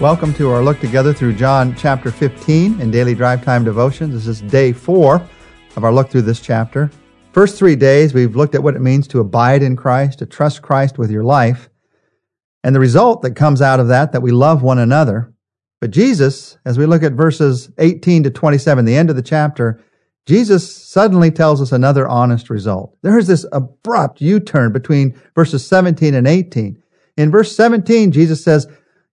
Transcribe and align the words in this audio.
Welcome 0.00 0.34
to 0.34 0.50
our 0.50 0.62
look 0.62 0.78
together 0.78 1.14
through 1.14 1.36
John 1.36 1.74
chapter 1.74 2.10
15 2.10 2.82
in 2.82 2.90
Daily 2.90 3.14
Drive 3.14 3.42
Time 3.42 3.64
Devotions. 3.64 4.12
This 4.12 4.26
is 4.26 4.42
day 4.42 4.70
four 4.70 5.26
of 5.74 5.84
our 5.84 5.92
look 5.92 6.10
through 6.10 6.22
this 6.22 6.38
chapter. 6.38 6.90
First 7.32 7.58
three 7.58 7.76
days, 7.76 8.12
we've 8.12 8.36
looked 8.36 8.54
at 8.54 8.62
what 8.62 8.76
it 8.76 8.82
means 8.82 9.08
to 9.08 9.20
abide 9.20 9.62
in 9.62 9.74
Christ, 9.74 10.18
to 10.18 10.26
trust 10.26 10.60
Christ 10.60 10.98
with 10.98 11.10
your 11.10 11.24
life, 11.24 11.70
and 12.62 12.74
the 12.74 12.80
result 12.80 13.22
that 13.22 13.36
comes 13.36 13.62
out 13.62 13.80
of 13.80 13.88
that, 13.88 14.12
that 14.12 14.20
we 14.20 14.32
love 14.32 14.62
one 14.62 14.78
another. 14.78 15.32
But 15.80 15.92
Jesus, 15.92 16.58
as 16.66 16.76
we 16.76 16.84
look 16.84 17.02
at 17.02 17.14
verses 17.14 17.70
18 17.78 18.24
to 18.24 18.30
27, 18.30 18.84
the 18.84 18.96
end 18.96 19.08
of 19.08 19.16
the 19.16 19.22
chapter, 19.22 19.82
Jesus 20.26 20.70
suddenly 20.76 21.30
tells 21.30 21.62
us 21.62 21.72
another 21.72 22.06
honest 22.06 22.50
result. 22.50 22.94
There 23.00 23.18
is 23.18 23.28
this 23.28 23.46
abrupt 23.50 24.20
U 24.20 24.40
turn 24.40 24.72
between 24.72 25.18
verses 25.34 25.66
17 25.66 26.14
and 26.14 26.26
18. 26.26 26.82
In 27.16 27.30
verse 27.30 27.56
17, 27.56 28.12
Jesus 28.12 28.44
says, 28.44 28.66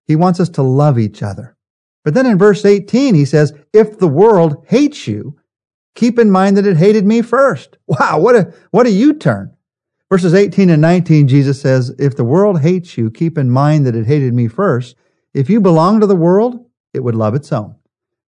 he 0.05 0.15
wants 0.15 0.39
us 0.39 0.49
to 0.49 0.63
love 0.63 0.99
each 0.99 1.23
other. 1.23 1.55
But 2.03 2.13
then 2.13 2.25
in 2.25 2.37
verse 2.37 2.65
18, 2.65 3.15
he 3.15 3.25
says, 3.25 3.53
if 3.71 3.97
the 3.97 4.07
world 4.07 4.65
hates 4.67 5.07
you, 5.07 5.37
keep 5.95 6.19
in 6.19 6.29
mind 6.29 6.57
that 6.57 6.65
it 6.65 6.77
hated 6.77 7.05
me 7.05 7.21
first. 7.21 7.77
Wow, 7.87 8.19
what 8.19 8.35
a, 8.35 8.53
what 8.71 8.87
a 8.87 8.91
U-turn. 8.91 9.55
Verses 10.09 10.33
18 10.33 10.69
and 10.69 10.81
19, 10.81 11.27
Jesus 11.27 11.59
says, 11.59 11.93
if 11.97 12.15
the 12.15 12.23
world 12.23 12.61
hates 12.61 12.97
you, 12.97 13.09
keep 13.09 13.37
in 13.37 13.49
mind 13.49 13.85
that 13.85 13.95
it 13.95 14.05
hated 14.05 14.33
me 14.33 14.47
first. 14.47 14.95
If 15.33 15.49
you 15.49 15.59
belong 15.61 15.99
to 15.99 16.07
the 16.07 16.15
world, 16.15 16.65
it 16.93 17.03
would 17.03 17.15
love 17.15 17.35
its 17.35 17.51
own. 17.51 17.75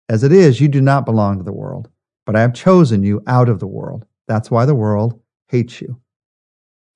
As 0.09 0.23
it 0.23 0.31
is, 0.31 0.61
you 0.61 0.67
do 0.67 0.81
not 0.81 1.05
belong 1.05 1.37
to 1.37 1.43
the 1.43 1.53
world, 1.53 1.89
but 2.25 2.35
I 2.35 2.41
have 2.41 2.53
chosen 2.53 3.03
you 3.03 3.21
out 3.27 3.49
of 3.49 3.59
the 3.59 3.67
world. 3.67 4.05
That's 4.27 4.49
why 4.49 4.65
the 4.65 4.75
world 4.75 5.19
hates 5.47 5.81
you. 5.81 5.99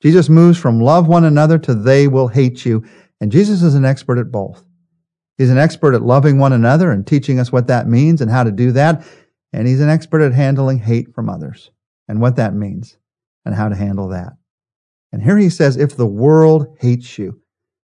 Jesus 0.01 0.29
moves 0.29 0.57
from 0.57 0.79
love 0.79 1.07
one 1.07 1.25
another 1.25 1.57
to 1.59 1.75
they 1.75 2.07
will 2.07 2.27
hate 2.27 2.65
you, 2.65 2.83
and 3.19 3.31
Jesus 3.31 3.61
is 3.61 3.75
an 3.75 3.85
expert 3.85 4.17
at 4.17 4.31
both. 4.31 4.63
He's 5.39 5.49
an 5.49 5.57
expert 5.57 5.95
at 5.95 6.01
loving 6.01 6.37
one 6.37 6.51
another 6.51 6.91
and 6.91 7.07
teaching 7.07 7.39
us 7.39 7.49
what 7.49 7.67
that 7.67 7.87
means 7.87 8.19
and 8.19 8.29
how 8.29 8.43
to 8.43 8.51
do 8.51 8.73
that. 8.73 9.07
And 9.53 9.67
he's 9.67 9.79
an 9.79 9.89
expert 9.89 10.21
at 10.21 10.33
handling 10.33 10.79
hate 10.79 11.15
from 11.15 11.29
others 11.29 11.71
and 12.09 12.19
what 12.19 12.35
that 12.35 12.53
means 12.53 12.97
and 13.45 13.55
how 13.55 13.69
to 13.69 13.75
handle 13.75 14.09
that. 14.09 14.33
And 15.13 15.23
here 15.23 15.37
he 15.37 15.49
says, 15.49 15.77
if 15.77 15.95
the 15.95 16.05
world 16.05 16.77
hates 16.81 17.17
you, 17.17 17.41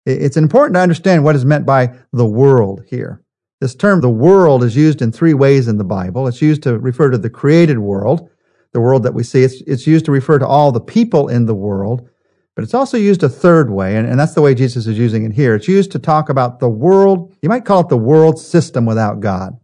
it's 0.07 0.39
important 0.39 0.77
to 0.77 0.81
understand 0.81 1.25
what 1.25 1.37
is 1.37 1.45
meant 1.45 1.67
by 1.67 1.95
the 2.13 2.27
world 2.27 2.85
here. 2.89 3.23
This 3.61 3.75
term, 3.75 4.01
the 4.01 4.09
world, 4.09 4.65
is 4.65 4.75
used 4.75 5.03
in 5.03 5.13
three 5.13 5.35
ways 5.35 5.69
in 5.69 5.77
the 5.77 5.85
Bible. 5.85 6.27
It's 6.27 6.43
used 6.43 6.63
to 6.63 6.79
refer 6.79 7.11
to 7.11 7.19
the 7.19 7.31
created 7.31 7.79
world, 7.79 8.31
the 8.73 8.81
world 8.81 9.03
that 9.03 9.15
we 9.15 9.23
see. 9.23 9.45
It's, 9.45 9.61
it's 9.67 9.87
used 9.87 10.07
to 10.07 10.11
refer 10.11 10.39
to 10.39 10.47
all 10.47 10.73
the 10.73 10.81
people 10.81 11.29
in 11.29 11.45
the 11.45 11.55
world. 11.55 12.09
But 12.55 12.65
it's 12.65 12.75
also 12.75 12.99
used 12.99 13.23
a 13.23 13.29
third 13.29 13.71
way, 13.71 13.97
and, 13.97 14.07
and 14.07 14.21
that's 14.21 14.35
the 14.35 14.43
way 14.43 14.55
Jesus 14.55 14.87
is 14.87 14.99
using 14.99 15.25
it 15.25 15.33
here. 15.33 15.55
It's 15.55 15.69
used 15.69 15.91
to 15.93 15.99
talk 15.99 16.29
about 16.29 16.61
the 16.61 16.69
world. 16.69 17.35
You 17.41 17.49
might 17.49 17.65
call 17.65 17.81
it 17.81 17.89
the 17.89 17.97
world 17.97 18.39
system 18.39 18.85
without 18.85 19.21
God. 19.21 19.59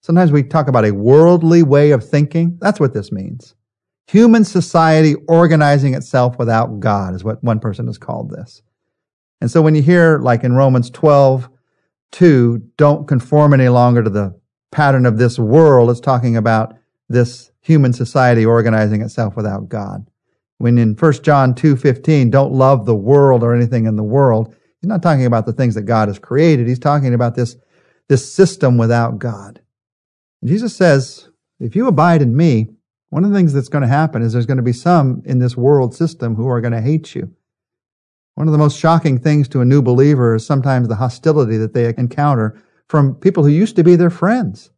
Sometimes 0.00 0.32
we 0.32 0.42
talk 0.42 0.66
about 0.66 0.86
a 0.86 0.92
worldly 0.92 1.62
way 1.62 1.90
of 1.90 2.08
thinking. 2.08 2.56
That's 2.60 2.80
what 2.80 2.94
this 2.94 3.12
means. 3.12 3.54
Human 4.06 4.44
society 4.44 5.14
organizing 5.28 5.92
itself 5.94 6.38
without 6.38 6.80
God 6.80 7.14
is 7.14 7.22
what 7.22 7.44
one 7.44 7.60
person 7.60 7.86
has 7.86 7.98
called 7.98 8.30
this. 8.30 8.62
And 9.42 9.50
so 9.50 9.60
when 9.60 9.74
you 9.74 9.82
hear, 9.82 10.18
like 10.18 10.42
in 10.42 10.54
Romans 10.54 10.88
12, 10.90 11.48
2, 12.12 12.70
don't 12.78 13.06
conform 13.06 13.52
any 13.52 13.68
longer 13.68 14.02
to 14.02 14.10
the 14.10 14.40
pattern 14.72 15.04
of 15.04 15.18
this 15.18 15.38
world, 15.38 15.90
it's 15.90 16.00
talking 16.00 16.36
about 16.36 16.74
this 17.08 17.50
human 17.60 17.92
society 17.92 18.46
organizing 18.46 19.02
itself 19.02 19.36
without 19.36 19.68
God 19.68 20.09
when 20.60 20.76
in 20.76 20.94
1 20.94 21.12
John 21.22 21.54
2:15 21.54 22.28
don't 22.28 22.52
love 22.52 22.84
the 22.84 22.94
world 22.94 23.42
or 23.42 23.54
anything 23.54 23.86
in 23.86 23.96
the 23.96 24.02
world. 24.02 24.54
He's 24.78 24.88
not 24.88 25.02
talking 25.02 25.24
about 25.24 25.46
the 25.46 25.54
things 25.54 25.74
that 25.74 25.82
God 25.82 26.08
has 26.08 26.18
created. 26.18 26.68
He's 26.68 26.78
talking 26.78 27.14
about 27.14 27.34
this 27.34 27.56
this 28.08 28.30
system 28.30 28.76
without 28.76 29.18
God. 29.18 29.62
And 30.42 30.50
Jesus 30.50 30.76
says 30.76 31.30
if 31.60 31.74
you 31.74 31.86
abide 31.86 32.20
in 32.20 32.36
me 32.36 32.68
one 33.08 33.24
of 33.24 33.30
the 33.30 33.36
things 33.36 33.54
that's 33.54 33.70
going 33.70 33.82
to 33.82 33.88
happen 33.88 34.20
is 34.20 34.34
there's 34.34 34.44
going 34.44 34.58
to 34.58 34.62
be 34.62 34.74
some 34.74 35.22
in 35.24 35.38
this 35.38 35.56
world 35.56 35.94
system 35.94 36.34
who 36.34 36.46
are 36.46 36.60
going 36.60 36.74
to 36.74 36.82
hate 36.82 37.14
you. 37.14 37.34
One 38.34 38.46
of 38.46 38.52
the 38.52 38.58
most 38.58 38.78
shocking 38.78 39.18
things 39.18 39.48
to 39.48 39.62
a 39.62 39.64
new 39.64 39.80
believer 39.80 40.34
is 40.34 40.44
sometimes 40.44 40.88
the 40.88 40.96
hostility 40.96 41.56
that 41.56 41.72
they 41.72 41.88
encounter 41.96 42.62
from 42.86 43.14
people 43.14 43.44
who 43.44 43.50
used 43.50 43.76
to 43.76 43.82
be 43.82 43.96
their 43.96 44.10
friends. 44.10 44.70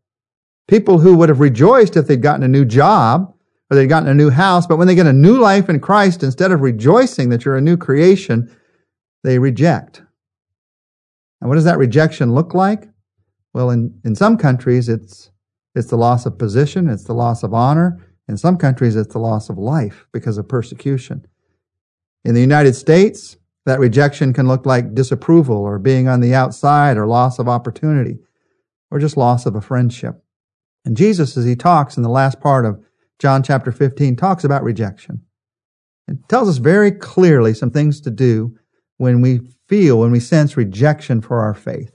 People 0.68 1.00
who 1.00 1.16
would 1.16 1.28
have 1.28 1.40
rejoiced 1.40 1.96
if 1.96 2.06
they'd 2.06 2.22
gotten 2.22 2.44
a 2.44 2.48
new 2.48 2.64
job 2.64 3.34
or 3.72 3.74
they'd 3.74 3.86
gotten 3.86 4.10
a 4.10 4.14
new 4.14 4.28
house, 4.28 4.66
but 4.66 4.76
when 4.76 4.86
they 4.86 4.94
get 4.94 5.06
a 5.06 5.14
new 5.14 5.38
life 5.38 5.70
in 5.70 5.80
Christ, 5.80 6.22
instead 6.22 6.52
of 6.52 6.60
rejoicing 6.60 7.30
that 7.30 7.46
you're 7.46 7.56
a 7.56 7.62
new 7.62 7.78
creation, 7.78 8.54
they 9.24 9.38
reject. 9.38 10.02
And 11.40 11.48
what 11.48 11.54
does 11.54 11.64
that 11.64 11.78
rejection 11.78 12.34
look 12.34 12.52
like? 12.52 12.86
Well, 13.54 13.70
in, 13.70 13.98
in 14.04 14.14
some 14.14 14.36
countries, 14.36 14.90
it's, 14.90 15.30
it's 15.74 15.88
the 15.88 15.96
loss 15.96 16.26
of 16.26 16.36
position, 16.36 16.90
it's 16.90 17.04
the 17.04 17.14
loss 17.14 17.42
of 17.42 17.54
honor. 17.54 17.98
In 18.28 18.36
some 18.36 18.58
countries, 18.58 18.94
it's 18.94 19.14
the 19.14 19.18
loss 19.18 19.48
of 19.48 19.56
life 19.56 20.06
because 20.12 20.36
of 20.36 20.50
persecution. 20.50 21.26
In 22.26 22.34
the 22.34 22.42
United 22.42 22.74
States, 22.74 23.38
that 23.64 23.80
rejection 23.80 24.34
can 24.34 24.48
look 24.48 24.66
like 24.66 24.94
disapproval 24.94 25.56
or 25.56 25.78
being 25.78 26.08
on 26.08 26.20
the 26.20 26.34
outside 26.34 26.98
or 26.98 27.06
loss 27.06 27.38
of 27.38 27.48
opportunity 27.48 28.18
or 28.90 28.98
just 28.98 29.16
loss 29.16 29.46
of 29.46 29.54
a 29.54 29.62
friendship. 29.62 30.22
And 30.84 30.94
Jesus, 30.94 31.38
as 31.38 31.46
he 31.46 31.56
talks 31.56 31.96
in 31.96 32.02
the 32.02 32.10
last 32.10 32.38
part 32.38 32.66
of 32.66 32.78
John 33.22 33.44
chapter 33.44 33.70
15 33.70 34.16
talks 34.16 34.42
about 34.42 34.64
rejection. 34.64 35.22
It 36.08 36.18
tells 36.28 36.48
us 36.48 36.56
very 36.56 36.90
clearly 36.90 37.54
some 37.54 37.70
things 37.70 38.00
to 38.00 38.10
do 38.10 38.56
when 38.96 39.20
we 39.20 39.42
feel, 39.68 40.00
when 40.00 40.10
we 40.10 40.18
sense 40.18 40.56
rejection 40.56 41.20
for 41.20 41.38
our 41.38 41.54
faith. 41.54 41.92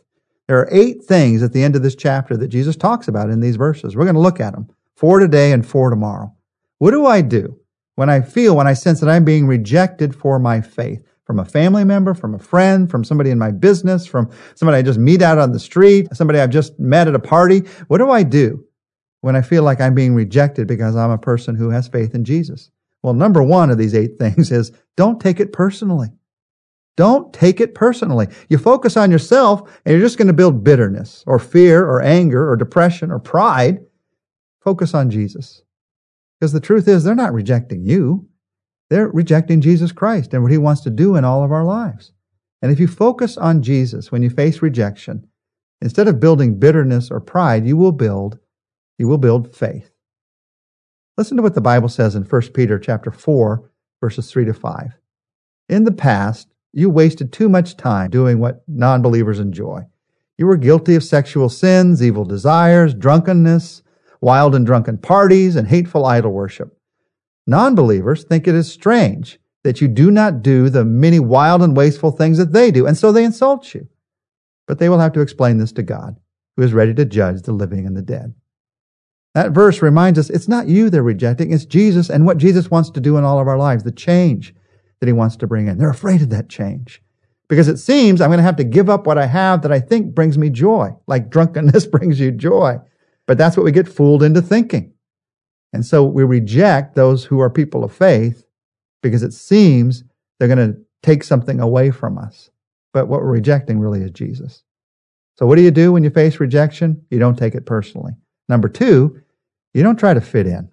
There 0.47 0.57
are 0.57 0.69
eight 0.71 1.03
things 1.03 1.43
at 1.43 1.51
the 1.51 1.63
end 1.63 1.75
of 1.75 1.83
this 1.83 1.97
chapter 1.97 2.37
that 2.37 2.47
Jesus 2.47 2.77
talks 2.77 3.09
about 3.09 3.29
in 3.29 3.41
these 3.41 3.57
verses. 3.57 3.93
We're 3.93 4.05
going 4.05 4.15
to 4.15 4.21
look 4.21 4.39
at 4.39 4.53
them. 4.53 4.69
Four 4.95 5.19
today 5.19 5.51
and 5.51 5.67
four 5.67 5.89
tomorrow. 5.89 6.33
What 6.77 6.91
do 6.91 7.05
I 7.05 7.19
do 7.19 7.59
when 7.95 8.09
I 8.09 8.21
feel, 8.21 8.55
when 8.55 8.67
I 8.67 8.71
sense 8.71 9.01
that 9.01 9.09
I'm 9.09 9.25
being 9.25 9.47
rejected 9.47 10.15
for 10.15 10.39
my 10.39 10.61
faith? 10.61 11.05
From 11.25 11.39
a 11.39 11.45
family 11.45 11.83
member, 11.83 12.13
from 12.13 12.35
a 12.35 12.39
friend, 12.39 12.89
from 12.89 13.03
somebody 13.03 13.31
in 13.31 13.37
my 13.37 13.51
business, 13.51 14.05
from 14.05 14.31
somebody 14.55 14.77
I 14.77 14.81
just 14.81 14.97
meet 14.97 15.21
out 15.21 15.39
on 15.39 15.51
the 15.51 15.59
street, 15.59 16.07
somebody 16.13 16.39
I've 16.39 16.51
just 16.51 16.79
met 16.79 17.09
at 17.09 17.15
a 17.15 17.19
party. 17.19 17.63
What 17.89 17.97
do 17.97 18.11
I 18.11 18.23
do? 18.23 18.63
When 19.21 19.35
I 19.35 19.41
feel 19.41 19.63
like 19.63 19.81
I'm 19.81 19.95
being 19.95 20.13
rejected 20.13 20.67
because 20.67 20.95
I'm 20.95 21.11
a 21.11 21.17
person 21.17 21.55
who 21.55 21.69
has 21.69 21.87
faith 21.87 22.13
in 22.13 22.23
Jesus? 22.23 22.71
Well, 23.03 23.13
number 23.13 23.43
one 23.43 23.69
of 23.69 23.77
these 23.77 23.95
eight 23.95 24.17
things 24.19 24.51
is 24.51 24.71
don't 24.95 25.19
take 25.19 25.39
it 25.39 25.53
personally. 25.53 26.09
Don't 26.95 27.31
take 27.31 27.61
it 27.61 27.75
personally. 27.75 28.27
You 28.49 28.57
focus 28.57 28.97
on 28.97 29.11
yourself 29.11 29.69
and 29.85 29.93
you're 29.93 30.05
just 30.05 30.17
going 30.17 30.27
to 30.27 30.33
build 30.33 30.63
bitterness 30.63 31.23
or 31.27 31.37
fear 31.37 31.85
or 31.85 32.01
anger 32.01 32.49
or 32.49 32.55
depression 32.55 33.11
or 33.11 33.19
pride. 33.19 33.79
Focus 34.61 34.95
on 34.95 35.11
Jesus. 35.11 35.61
Because 36.39 36.53
the 36.53 36.59
truth 36.59 36.87
is, 36.87 37.03
they're 37.03 37.15
not 37.15 37.33
rejecting 37.33 37.83
you. 37.83 38.27
They're 38.89 39.09
rejecting 39.09 39.61
Jesus 39.61 39.91
Christ 39.91 40.33
and 40.33 40.41
what 40.41 40.51
he 40.51 40.57
wants 40.57 40.81
to 40.81 40.89
do 40.89 41.15
in 41.15 41.23
all 41.23 41.43
of 41.43 41.51
our 41.51 41.63
lives. 41.63 42.13
And 42.61 42.71
if 42.71 42.79
you 42.79 42.87
focus 42.87 43.37
on 43.37 43.61
Jesus 43.61 44.11
when 44.11 44.23
you 44.23 44.29
face 44.29 44.61
rejection, 44.61 45.27
instead 45.81 46.07
of 46.07 46.19
building 46.19 46.57
bitterness 46.57 47.11
or 47.11 47.19
pride, 47.19 47.67
you 47.67 47.77
will 47.77 47.91
build 47.91 48.39
you 48.97 49.07
will 49.07 49.17
build 49.17 49.55
faith. 49.55 49.91
Listen 51.17 51.37
to 51.37 51.43
what 51.43 51.55
the 51.55 51.61
Bible 51.61 51.89
says 51.89 52.15
in 52.15 52.23
1 52.23 52.41
Peter 52.53 52.77
chapter 52.77 53.11
4, 53.11 53.69
verses 54.01 54.31
3 54.31 54.45
to 54.45 54.53
5. 54.53 54.93
In 55.69 55.83
the 55.83 55.91
past, 55.91 56.47
you 56.73 56.89
wasted 56.89 57.33
too 57.33 57.49
much 57.49 57.75
time 57.75 58.09
doing 58.09 58.39
what 58.39 58.63
non-believers 58.67 59.39
enjoy. 59.39 59.81
You 60.37 60.45
were 60.45 60.57
guilty 60.57 60.95
of 60.95 61.03
sexual 61.03 61.49
sins, 61.49 62.03
evil 62.03 62.23
desires, 62.23 62.93
drunkenness, 62.93 63.81
wild 64.21 64.53
and 64.53 64.65
drunken 64.65 64.99
parties, 64.99 65.55
and 65.55 65.67
hateful 65.67 66.05
idol 66.05 66.31
worship. 66.31 66.77
Non-believers 67.47 68.23
think 68.23 68.47
it 68.47 68.53
is 68.55 68.71
strange 68.71 69.39
that 69.63 69.81
you 69.81 69.87
do 69.87 70.11
not 70.11 70.43
do 70.43 70.69
the 70.69 70.85
many 70.85 71.19
wild 71.19 71.61
and 71.61 71.75
wasteful 71.75 72.11
things 72.11 72.37
that 72.37 72.53
they 72.53 72.69
do, 72.69 72.85
and 72.85 72.95
so 72.95 73.11
they 73.11 73.23
insult 73.23 73.73
you. 73.73 73.87
But 74.67 74.79
they 74.79 74.89
will 74.89 74.99
have 74.99 75.13
to 75.13 75.21
explain 75.21 75.57
this 75.57 75.71
to 75.73 75.83
God, 75.83 76.19
who 76.55 76.63
is 76.63 76.73
ready 76.73 76.93
to 76.93 77.05
judge 77.05 77.41
the 77.41 77.53
living 77.53 77.87
and 77.87 77.97
the 77.97 78.01
dead. 78.01 78.35
That 79.37 79.51
verse 79.51 79.83
reminds 79.83 80.17
us 80.17 80.31
it's 80.31 80.47
not 80.47 80.67
you 80.67 80.89
they're 80.89 81.03
rejecting, 81.03 81.53
it's 81.53 81.63
Jesus 81.63 82.09
and 82.09 82.25
what 82.25 82.39
Jesus 82.39 82.71
wants 82.71 82.89
to 82.89 82.99
do 82.99 83.17
in 83.17 83.23
all 83.23 83.39
of 83.39 83.47
our 83.47 83.59
lives, 83.59 83.83
the 83.83 83.91
change 83.91 84.51
that 84.99 85.05
he 85.05 85.13
wants 85.13 85.35
to 85.35 85.45
bring 85.45 85.67
in. 85.67 85.77
They're 85.77 85.91
afraid 85.91 86.23
of 86.23 86.31
that 86.31 86.49
change 86.49 87.03
because 87.47 87.67
it 87.67 87.77
seems 87.77 88.19
I'm 88.19 88.31
going 88.31 88.39
to 88.39 88.43
have 88.43 88.55
to 88.55 88.63
give 88.63 88.89
up 88.89 89.05
what 89.05 89.19
I 89.19 89.27
have 89.27 89.61
that 89.61 89.71
I 89.71 89.79
think 89.79 90.15
brings 90.15 90.39
me 90.39 90.49
joy, 90.49 90.89
like 91.05 91.29
drunkenness 91.29 91.85
brings 91.85 92.19
you 92.19 92.31
joy. 92.31 92.77
But 93.27 93.37
that's 93.37 93.55
what 93.55 93.63
we 93.63 93.71
get 93.71 93.87
fooled 93.87 94.23
into 94.23 94.41
thinking. 94.41 94.93
And 95.71 95.85
so 95.85 96.03
we 96.03 96.23
reject 96.23 96.95
those 96.95 97.25
who 97.25 97.39
are 97.39 97.51
people 97.51 97.83
of 97.83 97.93
faith 97.93 98.43
because 99.03 99.21
it 99.21 99.33
seems 99.33 100.03
they're 100.39 100.47
going 100.47 100.73
to 100.73 100.79
take 101.03 101.23
something 101.23 101.59
away 101.59 101.91
from 101.91 102.17
us. 102.17 102.49
But 102.91 103.07
what 103.07 103.21
we're 103.21 103.33
rejecting 103.33 103.79
really 103.79 104.01
is 104.01 104.09
Jesus. 104.09 104.63
So 105.37 105.45
what 105.45 105.57
do 105.57 105.61
you 105.61 105.69
do 105.69 105.91
when 105.91 106.03
you 106.03 106.09
face 106.09 106.39
rejection? 106.39 107.05
You 107.11 107.19
don't 107.19 107.37
take 107.37 107.53
it 107.53 107.67
personally. 107.67 108.13
Number 108.49 108.67
two, 108.67 109.21
you 109.77 109.83
don't 109.83 109.99
try 109.99 110.13
to 110.13 110.21
fit 110.21 110.47
in 110.47 110.69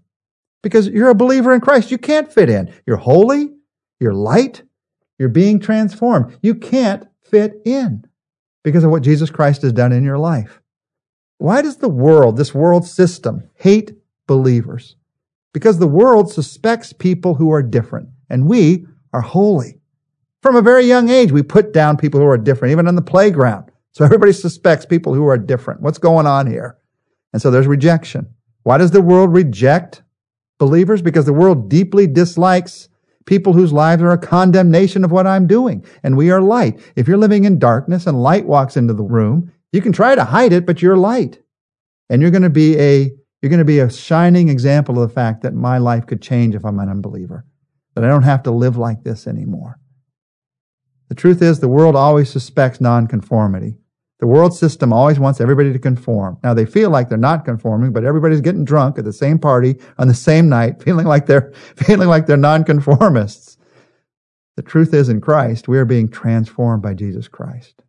because 0.63 0.89
you're 0.89 1.11
a 1.11 1.15
believer 1.15 1.53
in 1.55 1.61
Christ. 1.61 1.91
You 1.91 1.99
can't 1.99 2.33
fit 2.33 2.49
in. 2.49 2.73
You're 2.87 2.97
holy, 2.97 3.51
you're 4.01 4.15
light, 4.15 4.63
you're 5.19 5.29
being 5.29 5.61
transformed. 5.61 6.39
You 6.43 6.55
can't 6.55 7.07
fit 7.23 7.61
in. 7.65 8.05
because 8.65 8.83
of 8.83 8.91
what 8.91 9.03
Jesus 9.03 9.31
Christ 9.31 9.63
has 9.63 9.73
done 9.73 9.93
in 9.93 10.03
your 10.03 10.19
life. 10.19 10.61
Why 11.39 11.63
does 11.63 11.77
the 11.77 11.89
world, 11.89 12.37
this 12.37 12.55
world 12.55 12.87
system, 12.87 13.49
hate 13.55 13.93
believers? 14.27 14.97
Because 15.53 15.79
the 15.79 15.87
world 15.87 16.33
suspects 16.33 16.93
people 16.93 17.35
who 17.35 17.53
are 17.53 17.63
different, 17.63 18.09
and 18.29 18.49
we 18.49 18.87
are 19.13 19.21
holy. 19.21 19.79
From 20.43 20.57
a 20.57 20.63
very 20.63 20.87
young 20.87 21.09
age, 21.11 21.31
we 21.31 21.43
put 21.43 21.73
down 21.73 21.97
people 21.97 22.19
who 22.19 22.27
are 22.27 22.39
different, 22.39 22.73
even 22.73 22.89
on 22.89 22.97
the 22.97 23.03
playground. 23.03 23.71
So 23.93 24.05
everybody 24.05 24.33
suspects 24.33 24.85
people 24.85 25.15
who 25.15 25.27
are 25.27 25.39
different. 25.39 25.81
What's 25.81 25.99
going 25.99 26.27
on 26.27 26.47
here? 26.47 26.79
And 27.33 27.41
so 27.41 27.51
there's 27.51 27.67
rejection. 27.67 28.34
Why 28.65 28.79
does 28.79 28.91
the 28.91 29.03
world 29.03 29.33
reject 29.33 30.03
believers? 30.59 31.01
Because 31.01 31.27
the 31.27 31.33
world 31.33 31.71
deeply 31.71 32.07
dislikes 32.07 32.89
people 33.27 33.53
whose 33.53 33.73
lives 33.73 34.03
are 34.03 34.11
a 34.11 34.19
condemnation 34.19 35.05
of 35.05 35.13
what 35.13 35.27
I'm 35.27 35.47
doing. 35.47 35.85
And 36.03 36.17
we 36.17 36.31
are 36.31 36.43
light. 36.43 36.81
If 36.97 37.07
you're 37.07 37.17
living 37.17 37.45
in 37.45 37.59
darkness 37.59 38.07
and 38.07 38.23
light 38.23 38.47
walks 38.47 38.77
into 38.77 38.95
the 38.95 39.03
room, 39.03 39.53
you 39.73 39.81
can 39.81 39.93
try 39.93 40.15
to 40.15 40.25
hide 40.25 40.53
it, 40.53 40.67
but 40.67 40.83
you're 40.83 40.97
light. 40.97 41.41
And 42.11 42.21
you're 42.21 42.31
going 42.31 42.43
to 42.43 42.51
be 42.51 42.79
a, 42.79 43.11
you're 43.41 43.51
going 43.51 43.59
to 43.59 43.65
be 43.65 43.79
a 43.79 43.91
shining 43.91 44.49
example 44.49 45.03
of 45.03 45.09
the 45.09 45.15
fact 45.15 45.43
that 45.43 45.55
my 45.55 45.79
life 45.79 46.07
could 46.07 46.23
change 46.23 46.55
if 46.55 46.65
I'm 46.65 46.79
an 46.79 46.89
unbeliever. 46.89 47.47
That 47.95 48.05
I 48.05 48.09
don't 48.09 48.23
have 48.23 48.43
to 48.45 48.51
live 48.51 48.77
like 48.77 49.05
this 49.05 49.27
anymore. 49.27 49.79
The 51.09 51.15
truth 51.15 51.43
is 51.43 51.61
the 51.61 51.69
world 51.69 51.97
always 51.97 52.31
suspects 52.31 52.81
nonconformity. 52.81 53.77
The 54.25 54.29
world 54.29 54.57
system 54.57 54.91
always 54.91 55.21
wants 55.21 55.39
everybody 55.39 55.71
to 55.71 55.79
conform. 55.79 56.39
Now 56.43 56.55
they 56.55 56.65
feel 56.65 56.89
like 56.89 57.11
they're 57.11 57.19
not 57.19 57.45
conforming, 57.45 57.93
but 57.93 58.07
everybody's 58.07 58.41
getting 58.41 58.65
drunk 58.65 58.99
at 58.99 59.05
the 59.05 59.13
same 59.13 59.39
party 59.39 59.77
on 59.99 60.09
the 60.09 60.15
same 60.15 60.49
night, 60.49 60.83
feeling 60.83 61.05
like 61.05 61.27
they're, 61.27 61.53
feeling 61.77 62.09
like 62.09 62.25
they're 62.25 62.39
nonconformists. 62.39 63.59
The 64.57 64.63
truth 64.63 64.95
is 64.95 65.11
in 65.11 65.21
Christ, 65.21 65.69
we 65.69 65.77
are 65.77 65.85
being 65.85 66.09
transformed 66.09 66.83
by 66.83 66.95
Jesus 66.95 67.29
Christ. 67.29 67.83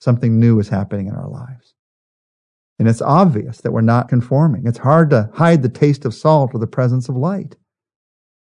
Something 0.00 0.38
new 0.38 0.60
is 0.60 0.68
happening 0.68 1.08
in 1.08 1.16
our 1.16 1.28
lives. 1.28 1.74
And 2.78 2.86
it's 2.86 3.02
obvious 3.02 3.60
that 3.62 3.72
we're 3.72 3.80
not 3.80 4.08
conforming. 4.08 4.64
It's 4.64 4.78
hard 4.78 5.10
to 5.10 5.28
hide 5.34 5.64
the 5.64 5.68
taste 5.68 6.04
of 6.04 6.14
salt 6.14 6.52
or 6.54 6.60
the 6.60 6.68
presence 6.68 7.08
of 7.08 7.16
light. 7.16 7.56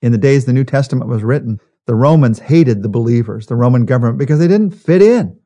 In 0.03 0.13
the 0.13 0.19
days 0.19 0.45
the 0.45 0.53
New 0.53 0.65
Testament 0.65 1.09
was 1.09 1.25
written, 1.25 1.61
the 1.87 1.95
Romans 1.95 2.41
hated 2.41 2.83
the 2.83 2.91
believers, 2.91 3.47
the 3.47 3.57
Roman 3.57 3.87
government, 3.87 4.19
because 4.19 4.39
they 4.39 4.49
didn't 4.49 4.73
fit 4.73 5.01
in. 5.01 5.39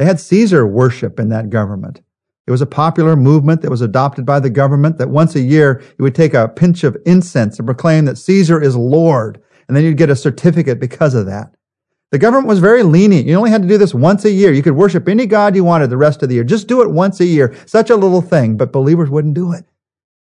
They 0.00 0.06
had 0.06 0.18
Caesar 0.18 0.66
worship 0.66 1.20
in 1.20 1.28
that 1.28 1.50
government. 1.50 2.00
It 2.46 2.50
was 2.50 2.62
a 2.62 2.66
popular 2.66 3.16
movement 3.16 3.60
that 3.60 3.70
was 3.70 3.82
adopted 3.82 4.24
by 4.24 4.40
the 4.40 4.48
government 4.48 4.96
that 4.96 5.10
once 5.10 5.34
a 5.34 5.42
year 5.42 5.82
you 5.98 6.02
would 6.02 6.14
take 6.14 6.32
a 6.32 6.48
pinch 6.48 6.84
of 6.84 6.96
incense 7.04 7.58
and 7.58 7.68
proclaim 7.68 8.06
that 8.06 8.16
Caesar 8.16 8.62
is 8.62 8.74
Lord, 8.74 9.42
and 9.68 9.76
then 9.76 9.84
you'd 9.84 9.98
get 9.98 10.08
a 10.08 10.16
certificate 10.16 10.80
because 10.80 11.12
of 11.12 11.26
that. 11.26 11.54
The 12.12 12.18
government 12.18 12.48
was 12.48 12.60
very 12.60 12.82
lenient. 12.82 13.26
You 13.26 13.36
only 13.36 13.50
had 13.50 13.60
to 13.60 13.68
do 13.68 13.76
this 13.76 13.92
once 13.92 14.24
a 14.24 14.30
year. 14.30 14.54
You 14.54 14.62
could 14.62 14.72
worship 14.72 15.06
any 15.06 15.26
god 15.26 15.54
you 15.54 15.64
wanted 15.64 15.90
the 15.90 15.98
rest 15.98 16.22
of 16.22 16.30
the 16.30 16.36
year. 16.36 16.44
Just 16.44 16.66
do 16.66 16.80
it 16.80 16.90
once 16.90 17.20
a 17.20 17.26
year. 17.26 17.54
Such 17.66 17.90
a 17.90 17.96
little 17.96 18.22
thing, 18.22 18.56
but 18.56 18.72
believers 18.72 19.10
wouldn't 19.10 19.34
do 19.34 19.52
it 19.52 19.66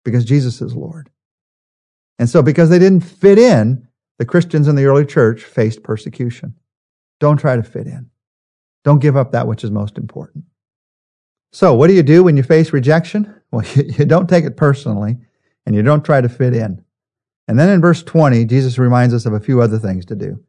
because 0.06 0.24
Jesus 0.24 0.62
is 0.62 0.74
Lord. 0.74 1.10
And 2.18 2.30
so 2.30 2.40
because 2.40 2.70
they 2.70 2.78
didn't 2.78 3.02
fit 3.02 3.38
in, 3.38 3.88
the 4.18 4.24
Christians 4.24 4.68
in 4.68 4.74
the 4.74 4.86
early 4.86 5.04
church 5.04 5.44
faced 5.44 5.82
persecution. 5.82 6.54
Don't 7.20 7.36
try 7.36 7.56
to 7.56 7.62
fit 7.62 7.86
in. 7.86 8.08
Don't 8.86 9.00
give 9.00 9.16
up 9.16 9.32
that 9.32 9.48
which 9.48 9.64
is 9.64 9.72
most 9.72 9.98
important. 9.98 10.44
So, 11.52 11.74
what 11.74 11.88
do 11.88 11.94
you 11.94 12.04
do 12.04 12.22
when 12.22 12.36
you 12.36 12.42
face 12.42 12.72
rejection? 12.72 13.32
Well, 13.52 13.64
you, 13.74 13.84
you, 13.84 14.04
don't 14.04 14.28
take 14.28 14.44
it 14.44 14.56
personally 14.56 15.18
and 15.64 15.74
you 15.74 15.80
don't 15.80 16.04
try 16.04 16.20
to 16.20 16.28
fit 16.28 16.52
in. 16.52 16.84
And 17.46 17.56
then 17.56 17.68
in 17.68 17.80
verse 17.80 18.02
20, 18.02 18.44
Jesus 18.44 18.76
reminds 18.76 19.14
us 19.14 19.24
of 19.24 19.32
a 19.32 19.40
few 19.40 19.62
other 19.62 19.78
things 19.78 20.04
to 20.06 20.16
do. 20.16 20.42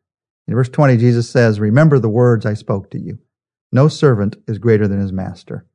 In 0.47 0.55
verse 0.55 0.67
20, 0.67 0.97
Jesus 0.97 1.29
says, 1.29 1.59
Remember 1.59 1.99
the 1.99 2.09
words 2.09 2.43
I 2.43 2.55
spoke 2.55 2.89
to 2.91 2.99
you. 2.99 3.19
No 3.71 3.87
servant 3.87 4.37
is 4.47 4.57
greater 4.57 4.87
than 4.87 4.99
his 4.99 5.13
master. 5.13 5.67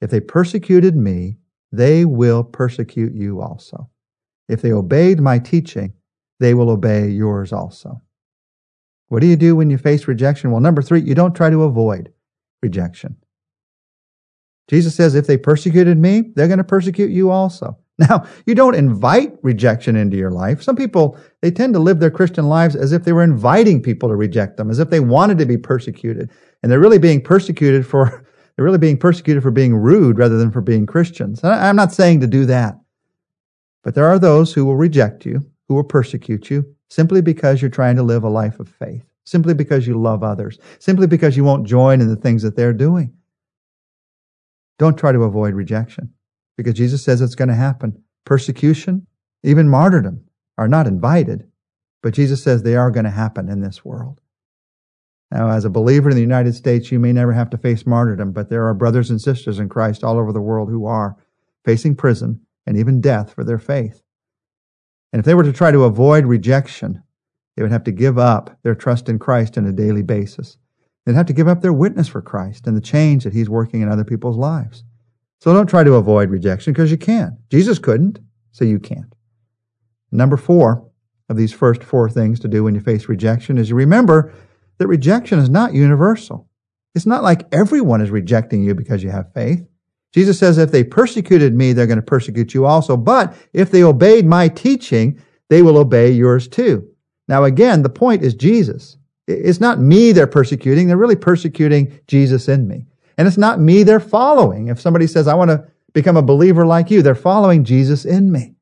If 0.00 0.10
they 0.10 0.20
persecuted 0.20 0.96
me, 0.96 1.38
they 1.72 2.04
will 2.04 2.44
persecute 2.44 3.12
you 3.12 3.42
also. 3.42 3.90
If 4.48 4.62
they 4.62 4.72
obeyed 4.72 5.20
my 5.20 5.40
teaching, 5.40 5.94
they 6.38 6.54
will 6.54 6.70
obey 6.70 7.08
yours 7.08 7.52
also. 7.52 8.02
What 9.08 9.20
do 9.20 9.26
you 9.26 9.36
do 9.36 9.56
when 9.56 9.70
you 9.70 9.78
face 9.78 10.06
rejection? 10.06 10.50
Well, 10.50 10.60
number 10.60 10.82
three, 10.82 11.00
you 11.00 11.14
don't 11.14 11.34
try 11.34 11.50
to 11.50 11.62
avoid 11.64 12.12
rejection. 12.62 13.16
Jesus 14.68 14.94
says, 14.94 15.14
if 15.14 15.26
they 15.26 15.38
persecuted 15.38 15.98
me, 15.98 16.24
they're 16.34 16.46
going 16.46 16.58
to 16.58 16.64
persecute 16.64 17.10
you 17.10 17.30
also. 17.30 17.78
Now, 18.00 18.26
you 18.46 18.54
don't 18.54 18.76
invite 18.76 19.32
rejection 19.42 19.96
into 19.96 20.16
your 20.16 20.30
life. 20.30 20.62
Some 20.62 20.76
people, 20.76 21.18
they 21.42 21.50
tend 21.50 21.74
to 21.74 21.80
live 21.80 21.98
their 21.98 22.12
Christian 22.12 22.48
lives 22.48 22.76
as 22.76 22.92
if 22.92 23.02
they 23.02 23.12
were 23.12 23.24
inviting 23.24 23.82
people 23.82 24.08
to 24.08 24.14
reject 24.14 24.56
them, 24.56 24.70
as 24.70 24.78
if 24.78 24.88
they 24.88 25.00
wanted 25.00 25.36
to 25.38 25.46
be 25.46 25.56
persecuted. 25.56 26.30
And 26.62 26.70
they're 26.70 26.78
really 26.78 27.00
being 27.00 27.20
persecuted 27.20 27.84
for, 27.84 28.24
they're 28.56 28.64
really 28.64 28.78
being 28.78 28.98
persecuted 28.98 29.42
for 29.42 29.50
being 29.50 29.74
rude 29.74 30.16
rather 30.16 30.38
than 30.38 30.52
for 30.52 30.60
being 30.60 30.86
Christians. 30.86 31.42
I'm 31.42 31.74
not 31.74 31.92
saying 31.92 32.20
to 32.20 32.28
do 32.28 32.46
that. 32.46 32.78
But 33.82 33.96
there 33.96 34.06
are 34.06 34.20
those 34.20 34.52
who 34.52 34.64
will 34.64 34.76
reject 34.76 35.26
you, 35.26 35.44
who 35.66 35.74
will 35.74 35.82
persecute 35.82 36.50
you, 36.50 36.76
simply 36.88 37.20
because 37.20 37.60
you're 37.60 37.70
trying 37.70 37.96
to 37.96 38.02
live 38.02 38.24
a 38.24 38.28
life 38.28 38.60
of 38.60 38.68
faith, 38.68 39.04
simply 39.24 39.54
because 39.54 39.86
you 39.86 40.00
love 40.00 40.22
others, 40.22 40.58
simply 40.78 41.06
because 41.06 41.36
you 41.36 41.44
won't 41.44 41.66
join 41.66 42.00
in 42.00 42.08
the 42.08 42.16
things 42.16 42.42
that 42.42 42.56
they're 42.56 42.72
doing. 42.72 43.14
Don't 44.78 44.98
try 44.98 45.12
to 45.12 45.24
avoid 45.24 45.54
rejection 45.54 46.12
because 46.56 46.74
Jesus 46.74 47.04
says 47.04 47.20
it's 47.20 47.34
going 47.34 47.48
to 47.48 47.54
happen. 47.54 48.02
Persecution, 48.24 49.06
even 49.42 49.68
martyrdom 49.68 50.24
are 50.56 50.68
not 50.68 50.86
invited, 50.86 51.48
but 52.02 52.14
Jesus 52.14 52.42
says 52.42 52.62
they 52.62 52.76
are 52.76 52.90
going 52.90 53.04
to 53.04 53.10
happen 53.10 53.48
in 53.48 53.60
this 53.60 53.84
world. 53.84 54.20
Now, 55.30 55.50
as 55.50 55.64
a 55.64 55.70
believer 55.70 56.08
in 56.08 56.16
the 56.16 56.22
United 56.22 56.54
States, 56.54 56.90
you 56.90 56.98
may 56.98 57.12
never 57.12 57.32
have 57.32 57.50
to 57.50 57.58
face 57.58 57.86
martyrdom, 57.86 58.32
but 58.32 58.48
there 58.48 58.66
are 58.66 58.74
brothers 58.74 59.10
and 59.10 59.20
sisters 59.20 59.58
in 59.58 59.68
Christ 59.68 60.02
all 60.02 60.18
over 60.18 60.32
the 60.32 60.40
world 60.40 60.70
who 60.70 60.86
are 60.86 61.16
facing 61.64 61.94
prison 61.96 62.40
and 62.66 62.78
even 62.78 63.00
death 63.00 63.34
for 63.34 63.44
their 63.44 63.58
faith. 63.58 64.02
And 65.12 65.20
if 65.20 65.26
they 65.26 65.34
were 65.34 65.44
to 65.44 65.52
try 65.52 65.70
to 65.70 65.84
avoid 65.84 66.26
rejection, 66.26 67.02
they 67.56 67.62
would 67.62 67.72
have 67.72 67.84
to 67.84 67.92
give 67.92 68.18
up 68.18 68.58
their 68.62 68.74
trust 68.74 69.08
in 69.08 69.18
Christ 69.18 69.58
on 69.58 69.66
a 69.66 69.72
daily 69.72 70.02
basis. 70.02 70.58
They'd 71.04 71.14
have 71.14 71.26
to 71.26 71.32
give 71.32 71.48
up 71.48 71.62
their 71.62 71.72
witness 71.72 72.08
for 72.08 72.20
Christ 72.20 72.66
and 72.66 72.76
the 72.76 72.82
change 72.82 73.24
that 73.24 73.32
He's 73.32 73.48
working 73.48 73.80
in 73.80 73.88
other 73.88 74.04
people's 74.04 74.36
lives. 74.36 74.84
So 75.40 75.52
don't 75.52 75.68
try 75.68 75.84
to 75.84 75.94
avoid 75.94 76.30
rejection 76.30 76.72
because 76.72 76.90
you 76.90 76.98
can't. 76.98 77.34
Jesus 77.50 77.78
couldn't, 77.78 78.18
so 78.52 78.64
you 78.64 78.78
can't. 78.78 79.14
Number 80.10 80.36
four 80.36 80.88
of 81.28 81.36
these 81.36 81.52
first 81.52 81.84
four 81.84 82.08
things 82.08 82.40
to 82.40 82.48
do 82.48 82.64
when 82.64 82.74
you 82.74 82.80
face 82.80 83.08
rejection 83.08 83.58
is 83.58 83.70
you 83.70 83.76
remember 83.76 84.32
that 84.78 84.86
rejection 84.86 85.38
is 85.38 85.50
not 85.50 85.74
universal. 85.74 86.48
It's 86.94 87.06
not 87.06 87.22
like 87.22 87.46
everyone 87.52 88.00
is 88.00 88.10
rejecting 88.10 88.62
you 88.62 88.74
because 88.74 89.02
you 89.02 89.10
have 89.10 89.32
faith. 89.32 89.67
Jesus 90.14 90.38
says, 90.38 90.58
if 90.58 90.70
they 90.70 90.84
persecuted 90.84 91.54
me, 91.54 91.72
they're 91.72 91.86
going 91.86 91.96
to 91.96 92.02
persecute 92.02 92.54
you 92.54 92.64
also. 92.64 92.96
But 92.96 93.34
if 93.52 93.70
they 93.70 93.82
obeyed 93.82 94.26
my 94.26 94.48
teaching, 94.48 95.20
they 95.50 95.62
will 95.62 95.76
obey 95.76 96.10
yours 96.10 96.48
too. 96.48 96.88
Now, 97.28 97.44
again, 97.44 97.82
the 97.82 97.90
point 97.90 98.22
is 98.22 98.34
Jesus. 98.34 98.96
It's 99.26 99.60
not 99.60 99.80
me 99.80 100.12
they're 100.12 100.26
persecuting. 100.26 100.88
They're 100.88 100.96
really 100.96 101.16
persecuting 101.16 102.00
Jesus 102.06 102.48
in 102.48 102.66
me. 102.66 102.86
And 103.18 103.28
it's 103.28 103.36
not 103.36 103.60
me 103.60 103.82
they're 103.82 104.00
following. 104.00 104.68
If 104.68 104.80
somebody 104.80 105.06
says, 105.06 105.28
I 105.28 105.34
want 105.34 105.50
to 105.50 105.64
become 105.92 106.16
a 106.16 106.22
believer 106.22 106.64
like 106.64 106.90
you, 106.90 107.02
they're 107.02 107.14
following 107.14 107.64
Jesus 107.64 108.06
in 108.06 108.32
me. 108.32 108.54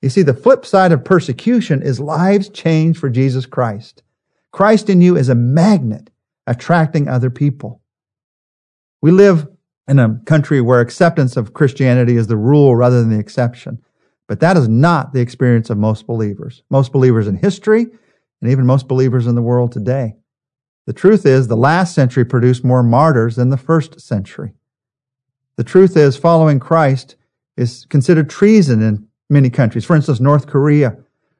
You 0.00 0.10
see, 0.10 0.22
the 0.22 0.34
flip 0.34 0.64
side 0.64 0.92
of 0.92 1.04
persecution 1.04 1.82
is 1.82 1.98
lives 1.98 2.48
changed 2.50 3.00
for 3.00 3.10
Jesus 3.10 3.46
Christ. 3.46 4.04
Christ 4.52 4.88
in 4.88 5.00
you 5.00 5.16
is 5.16 5.28
a 5.28 5.34
magnet 5.34 6.10
attracting 6.46 7.08
other 7.08 7.30
people. 7.30 7.82
We 9.02 9.10
live 9.10 9.48
in 9.88 9.98
a 9.98 10.20
country 10.26 10.60
where 10.60 10.80
acceptance 10.80 11.36
of 11.36 11.54
Christianity 11.54 12.16
is 12.16 12.26
the 12.26 12.36
rule 12.36 12.76
rather 12.76 13.00
than 13.00 13.10
the 13.10 13.18
exception. 13.18 13.82
But 14.28 14.40
that 14.40 14.58
is 14.58 14.68
not 14.68 15.14
the 15.14 15.20
experience 15.20 15.70
of 15.70 15.78
most 15.78 16.06
believers. 16.06 16.62
Most 16.70 16.92
believers 16.92 17.26
in 17.26 17.36
history 17.36 17.86
and 18.42 18.50
even 18.50 18.66
most 18.66 18.86
believers 18.86 19.26
in 19.26 19.34
the 19.34 19.42
world 19.42 19.72
today. 19.72 20.16
The 20.86 20.92
truth 20.92 21.24
is 21.24 21.48
the 21.48 21.56
last 21.56 21.94
century 21.94 22.24
produced 22.24 22.64
more 22.64 22.82
martyrs 22.82 23.36
than 23.36 23.48
the 23.48 23.56
first 23.56 24.00
century. 24.00 24.52
The 25.56 25.64
truth 25.64 25.96
is 25.96 26.16
following 26.16 26.60
Christ 26.60 27.16
is 27.56 27.86
considered 27.88 28.30
treason 28.30 28.82
in 28.82 29.08
many 29.28 29.50
countries. 29.50 29.84
For 29.84 29.96
instance, 29.96 30.20
North 30.20 30.46
Korea, 30.46 30.96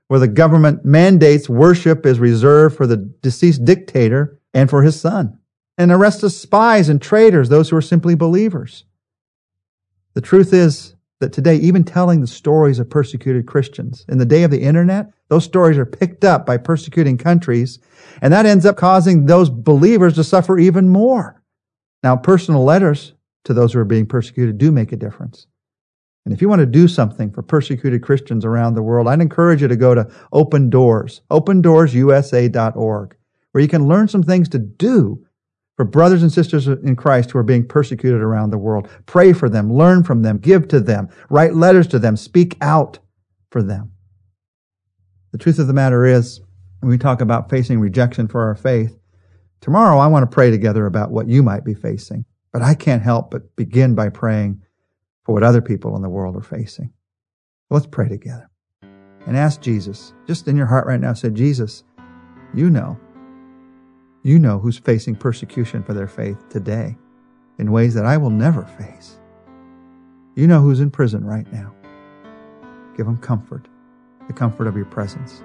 where 0.09 0.21
the 0.21 0.29
government 0.29 0.85
mandates 0.85 1.49
worship 1.49 2.05
is 2.05 2.19
reserved 2.19 2.77
for 2.77 2.87
the 2.87 2.97
deceased 2.97 3.65
dictator 3.65 4.39
and 4.55 4.69
for 4.69 4.83
his 4.83 4.99
son 4.99 5.39
and 5.79 5.93
arrests 5.93 6.37
spies 6.37 6.89
and 6.89 7.01
traitors, 7.01 7.49
those 7.49 7.71
who 7.71 7.77
are 7.77 7.83
simply 7.83 8.17
believers. 8.17 8.85
The 10.15 10.21
truth 10.21 10.53
is 10.53 10.97
that 11.21 11.33
today, 11.33 11.57
even 11.57 11.85
telling 11.85 12.21
the 12.21 12.27
stories 12.27 12.81
of 12.81 12.91
persecuted 12.91 13.47
Christians, 13.47 14.05
in 14.09 14.19
the 14.19 14.27
day 14.27 14.43
of 14.43 14.51
the 14.51 14.63
internet, 14.63 15.13
those 15.29 15.45
stories 15.45 15.79
are 15.79 15.87
picked 15.87 16.25
up 16.25 16.45
by 16.45 16.57
persecuting 16.57 17.17
countries, 17.17 17.79
and 18.21 18.33
that 18.33 18.47
ends 18.47 18.67
up 18.67 18.77
causing 18.77 19.27
those 19.27 19.51
believers 19.51 20.15
to 20.17 20.25
suffer 20.25 20.59
even 20.59 20.89
more. 20.89 21.43
Now, 22.03 22.17
personal 22.17 22.65
letters 22.65 23.15
to 23.45 23.55
those 23.55 23.73
who 23.73 23.79
are 23.79 23.85
being 23.85 24.07
persecuted 24.07 24.59
do 24.59 24.73
make 24.73 24.93
a 24.93 24.97
difference. 24.97 25.47
And 26.25 26.35
if 26.35 26.43
you 26.43 26.49
want 26.49 26.61
to 26.61 26.67
do 26.67 26.89
something 26.89 27.31
for 27.31 27.43
persecuted 27.43 28.03
Christians 28.03 28.45
around 28.45 28.75
the 28.75 28.83
world, 28.83 29.09
I'd 29.09 29.21
encourage 29.21 29.63
you 29.63 29.69
to 29.69 29.77
go 29.77 29.95
to 29.95 30.11
Open 30.33 30.69
Doors, 30.71 31.23
opendoorsusa.org, 31.31 33.17
where 33.53 33.63
you 33.63 33.69
can 33.69 33.89
learn 33.89 34.09
some 34.09 34.23
things 34.23 34.49
to 34.51 34.59
do 34.59 35.25
for 35.79 35.85
brothers 35.85 36.23
and 36.25 36.33
sisters 36.33 36.67
in 36.67 36.97
Christ 36.97 37.31
who 37.31 37.39
are 37.39 37.45
being 37.45 37.67
persecuted 37.67 38.21
around 38.21 38.51
the 38.51 38.59
world. 38.59 38.91
Pray 39.07 39.33
for 39.33 39.49
them, 39.49 39.73
learn 39.73 40.03
from 40.03 40.23
them, 40.23 40.39
give 40.39 40.67
to 40.69 40.81
them, 40.81 41.09
write 41.31 41.55
letters 41.55 41.87
to 41.87 42.01
them, 42.01 42.17
speak 42.17 42.57
out 42.61 42.99
for 43.53 43.63
them. 43.63 43.93
The 45.31 45.39
truth 45.39 45.61
of 45.61 45.69
the 45.69 45.73
matter 45.73 46.05
is, 46.05 46.41
when 46.81 46.91
we 46.91 46.99
talk 46.99 47.21
about 47.21 47.49
facing 47.49 47.79
rejection 47.79 48.27
for 48.27 48.43
our 48.43 48.57
faith, 48.57 48.99
tomorrow 49.61 49.99
I 49.99 50.09
want 50.09 50.29
to 50.29 50.35
pray 50.35 50.51
together 50.51 50.85
about 50.85 51.13
what 51.13 51.29
you 51.29 51.45
might 51.45 51.65
be 51.65 51.75
facing. 51.75 52.25
But 52.53 52.63
I 52.63 52.75
can't 52.75 53.03
help 53.03 53.31
but 53.31 53.55
begin 53.55 53.95
by 53.95 54.09
praying 54.09 54.63
for 55.23 55.33
what 55.33 55.45
other 55.45 55.63
people 55.63 55.95
in 55.95 56.03
the 56.03 56.09
world 56.09 56.35
are 56.35 56.43
facing. 56.43 56.93
Let's 57.71 57.87
pray 57.87 58.09
together 58.09 58.51
and 59.29 59.37
ask 59.37 59.61
Jesus, 59.61 60.13
just 60.27 60.49
in 60.49 60.57
your 60.57 60.67
heart 60.67 60.89
right 60.89 61.01
now, 61.01 61.13
say, 61.13 61.31
Jesus, 61.31 61.85
you 62.53 62.69
know 62.69 62.99
you 64.29 64.39
know 64.39 64.59
who's 64.59 64.79
facing 64.79 65.17
persecution 65.17 65.83
for 65.83 65.95
their 65.95 66.07
faith 66.07 66.51
today 66.51 66.95
in 67.59 67.73
ways 67.73 67.95
that 67.95 68.05
I 68.05 68.19
will 68.19 68.29
never 68.29 68.63
face. 68.63 69.19
You 70.35 70.47
know 70.47 70.61
who's 70.61 70.81
in 70.81 70.91
prison 70.91 71.25
right 71.25 71.51
now. 71.51 71.75
Give 72.95 73.07
them 73.07 73.17
comfort, 73.17 73.67
the 74.27 74.35
comfort 74.35 74.67
of 74.67 74.77
your 74.77 74.85
presence. 74.85 75.43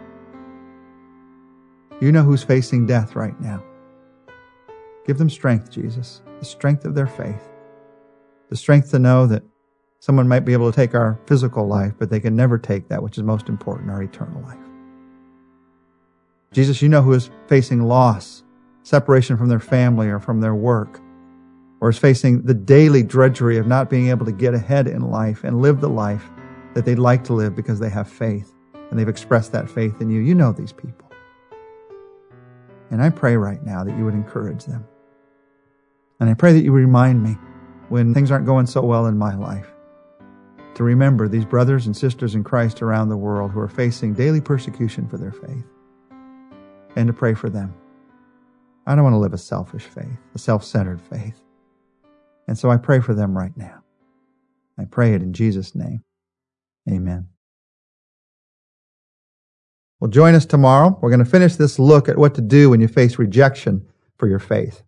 You 2.01 2.11
know 2.11 2.23
who's 2.23 2.43
facing 2.43 2.85
death 2.85 3.15
right 3.15 3.39
now. 3.39 3.63
Give 5.07 5.17
them 5.17 5.29
strength, 5.29 5.71
Jesus, 5.71 6.21
the 6.39 6.45
strength 6.45 6.83
of 6.83 6.93
their 6.93 7.07
faith, 7.07 7.49
the 8.49 8.57
strength 8.57 8.91
to 8.91 8.99
know 8.99 9.27
that 9.27 9.43
someone 10.01 10.27
might 10.27 10.41
be 10.41 10.51
able 10.51 10.69
to 10.69 10.75
take 10.75 10.93
our 10.93 11.17
physical 11.25 11.65
life, 11.65 11.93
but 11.97 12.09
they 12.09 12.19
can 12.19 12.35
never 12.35 12.57
take 12.57 12.89
that 12.89 13.01
which 13.01 13.17
is 13.17 13.23
most 13.23 13.47
important, 13.47 13.91
our 13.91 14.03
eternal 14.03 14.41
life. 14.41 14.57
Jesus, 16.51 16.81
you 16.81 16.89
know 16.89 17.01
who 17.01 17.13
is 17.13 17.29
facing 17.47 17.83
loss 17.83 18.42
separation 18.83 19.37
from 19.37 19.49
their 19.49 19.59
family 19.59 20.07
or 20.07 20.19
from 20.19 20.41
their 20.41 20.55
work, 20.55 20.99
or 21.81 21.89
is 21.89 21.97
facing 21.97 22.43
the 22.43 22.53
daily 22.53 23.03
drudgery 23.03 23.57
of 23.57 23.67
not 23.67 23.89
being 23.89 24.09
able 24.09 24.25
to 24.25 24.31
get 24.31 24.53
ahead 24.53 24.87
in 24.87 25.09
life 25.09 25.43
and 25.43 25.61
live 25.61 25.81
the 25.81 25.89
life 25.89 26.29
that 26.73 26.85
they'd 26.85 26.99
like 26.99 27.23
to 27.25 27.33
live 27.33 27.55
because 27.55 27.79
they 27.79 27.89
have 27.89 28.09
faith 28.09 28.53
and 28.89 28.99
they've 28.99 29.09
expressed 29.09 29.51
that 29.51 29.69
faith 29.69 30.01
in 30.01 30.09
you. 30.09 30.21
You 30.21 30.35
know 30.35 30.51
these 30.51 30.71
people. 30.71 31.09
And 32.91 33.01
I 33.01 33.09
pray 33.09 33.37
right 33.37 33.63
now 33.63 33.83
that 33.83 33.97
you 33.97 34.05
would 34.05 34.13
encourage 34.13 34.65
them. 34.65 34.85
And 36.19 36.29
I 36.29 36.35
pray 36.35 36.53
that 36.53 36.63
you 36.63 36.71
remind 36.71 37.23
me 37.23 37.37
when 37.89 38.13
things 38.13 38.31
aren't 38.31 38.45
going 38.45 38.67
so 38.67 38.81
well 38.81 39.07
in 39.07 39.17
my 39.17 39.35
life 39.35 39.67
to 40.75 40.83
remember 40.83 41.27
these 41.27 41.45
brothers 41.45 41.85
and 41.85 41.95
sisters 41.95 42.35
in 42.35 42.43
Christ 42.43 42.81
around 42.81 43.09
the 43.09 43.17
world 43.17 43.51
who 43.51 43.59
are 43.59 43.67
facing 43.67 44.13
daily 44.13 44.41
persecution 44.41 45.07
for 45.07 45.17
their 45.17 45.31
faith 45.31 45.65
and 46.95 47.07
to 47.07 47.13
pray 47.13 47.33
for 47.33 47.49
them. 47.49 47.73
I 48.85 48.95
don't 48.95 49.03
want 49.03 49.13
to 49.13 49.19
live 49.19 49.33
a 49.33 49.37
selfish 49.37 49.83
faith, 49.83 50.17
a 50.35 50.39
self 50.39 50.63
centered 50.63 51.01
faith. 51.01 51.41
And 52.47 52.57
so 52.57 52.69
I 52.69 52.77
pray 52.77 52.99
for 52.99 53.13
them 53.13 53.37
right 53.37 53.55
now. 53.55 53.83
I 54.77 54.85
pray 54.85 55.13
it 55.13 55.21
in 55.21 55.33
Jesus' 55.33 55.75
name. 55.75 56.03
Amen. 56.89 57.29
Well, 59.99 60.11
join 60.11 60.35
us 60.35 60.45
tomorrow. 60.45 60.97
We're 61.01 61.11
going 61.11 61.23
to 61.23 61.25
finish 61.25 61.55
this 61.55 61.79
look 61.79 62.09
at 62.09 62.17
what 62.17 62.35
to 62.35 62.41
do 62.41 62.69
when 62.69 62.81
you 62.81 62.89
face 62.89 63.17
rejection 63.17 63.87
for 64.17 64.27
your 64.27 64.39
faith. 64.39 64.83